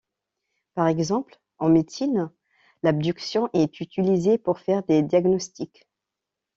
[0.73, 2.31] Par exemple, en médecine,
[2.81, 5.87] l’abduction est utilisée pour faire des diagnostics.